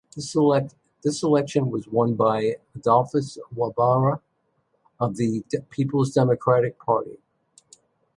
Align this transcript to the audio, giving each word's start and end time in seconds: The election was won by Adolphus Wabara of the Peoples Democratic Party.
The 0.15 0.67
election 1.21 1.69
was 1.69 1.87
won 1.87 2.15
by 2.15 2.57
Adolphus 2.73 3.37
Wabara 3.55 4.19
of 4.99 5.15
the 5.17 5.43
Peoples 5.69 6.09
Democratic 6.11 6.79
Party. 6.79 7.19